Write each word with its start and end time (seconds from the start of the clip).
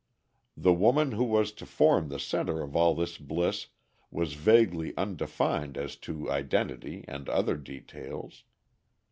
The 0.57 0.73
woman 0.73 1.11
who 1.11 1.23
was 1.25 1.51
to 1.51 1.63
form 1.63 2.09
the 2.09 2.19
center 2.19 2.63
of 2.63 2.75
all 2.75 2.95
this 2.95 3.19
bliss 3.19 3.67
was 4.09 4.33
vaguely 4.33 4.97
undefined 4.97 5.77
as 5.77 5.95
to 5.97 6.27
identity 6.31 7.05
and 7.07 7.29
other 7.29 7.55
details. 7.55 8.43